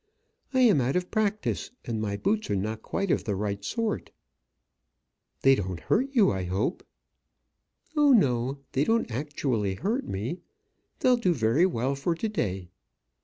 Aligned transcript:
I 0.51 0.61
am 0.61 0.81
out 0.81 0.95
of 0.95 1.11
practice; 1.11 1.69
and 1.85 2.01
my 2.01 2.17
boots 2.17 2.49
are 2.49 2.55
not 2.55 2.81
quite 2.81 3.11
of 3.11 3.25
the 3.25 3.35
right 3.35 3.63
sort." 3.63 4.09
"They 5.43 5.53
don't 5.53 5.79
hurt 5.79 6.09
you, 6.13 6.31
I 6.31 6.45
hope." 6.45 6.81
"Oh, 7.95 8.11
no; 8.11 8.57
they 8.71 8.83
don't 8.83 9.11
actually 9.11 9.75
hurt 9.75 10.07
me. 10.07 10.39
They'll 11.01 11.17
do 11.17 11.35
very 11.35 11.67
well 11.67 11.93
for 11.93 12.15
to 12.15 12.27
day." 12.27 12.69